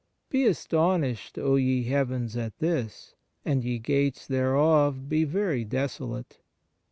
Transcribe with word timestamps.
"Be 0.31 0.47
astonished, 0.47 1.37
O 1.37 1.57
ye 1.57 1.83
heavens, 1.83 2.35
at 2.35 2.57
this: 2.57 3.13
and 3.45 3.63
ye 3.63 3.77
gates 3.77 4.25
thereof 4.25 5.07
be 5.07 5.25
very 5.25 5.63
desolate." 5.63 6.39